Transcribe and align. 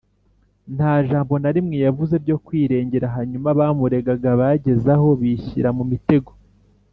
nta 0.75 0.93
jambo 1.09 1.33
na 1.43 1.49
rimwe 1.55 1.75
yavuze 1.85 2.13
ryo 2.23 2.37
kwirengera 2.45 3.07
hanyuma 3.15 3.47
abamuregaga 3.51 4.29
bageze 4.39 4.87
aho 4.95 5.07
bishyira 5.21 5.69
mu 5.77 5.83
mitego, 5.91 6.31